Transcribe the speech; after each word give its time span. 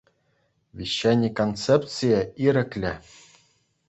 Вещани 0.77 1.29
концепцийӗ– 1.39 2.21
«ирӗклӗ». 2.45 2.93